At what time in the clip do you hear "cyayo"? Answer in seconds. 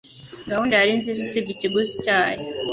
2.03-2.43